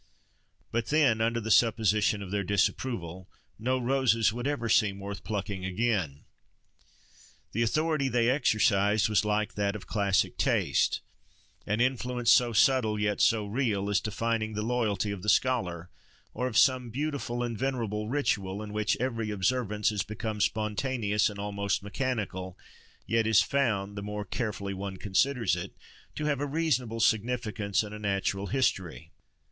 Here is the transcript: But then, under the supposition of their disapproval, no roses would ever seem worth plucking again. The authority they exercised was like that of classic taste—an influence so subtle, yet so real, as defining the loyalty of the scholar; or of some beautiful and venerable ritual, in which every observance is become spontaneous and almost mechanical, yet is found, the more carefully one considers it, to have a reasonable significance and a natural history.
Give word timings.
But 0.71 0.87
then, 0.87 1.21
under 1.21 1.39
the 1.39 1.51
supposition 1.51 2.23
of 2.23 2.31
their 2.31 2.43
disapproval, 2.43 3.29
no 3.59 3.77
roses 3.77 4.33
would 4.33 4.47
ever 4.47 4.67
seem 4.67 4.99
worth 4.99 5.23
plucking 5.23 5.63
again. 5.63 6.23
The 7.51 7.61
authority 7.61 8.07
they 8.09 8.27
exercised 8.27 9.09
was 9.09 9.23
like 9.23 9.53
that 9.53 9.75
of 9.75 9.85
classic 9.85 10.39
taste—an 10.39 11.81
influence 11.81 12.31
so 12.33 12.51
subtle, 12.51 12.99
yet 12.99 13.21
so 13.21 13.45
real, 13.45 13.91
as 13.91 13.99
defining 13.99 14.53
the 14.55 14.63
loyalty 14.63 15.11
of 15.11 15.21
the 15.21 15.29
scholar; 15.29 15.91
or 16.33 16.47
of 16.47 16.57
some 16.57 16.89
beautiful 16.89 17.43
and 17.43 17.55
venerable 17.55 18.09
ritual, 18.09 18.63
in 18.63 18.73
which 18.73 18.97
every 18.99 19.29
observance 19.29 19.91
is 19.91 20.01
become 20.01 20.41
spontaneous 20.41 21.29
and 21.29 21.37
almost 21.37 21.83
mechanical, 21.83 22.57
yet 23.05 23.27
is 23.27 23.43
found, 23.43 23.95
the 23.95 24.01
more 24.01 24.25
carefully 24.25 24.73
one 24.73 24.97
considers 24.97 25.55
it, 25.55 25.75
to 26.15 26.25
have 26.25 26.39
a 26.41 26.47
reasonable 26.47 26.99
significance 26.99 27.83
and 27.83 27.93
a 27.93 27.99
natural 27.99 28.47
history. 28.47 29.11